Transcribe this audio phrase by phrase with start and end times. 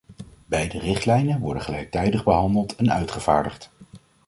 [0.45, 3.71] Beide richtlijnen worden gelijktijdig behandeld en uitgevaardigd.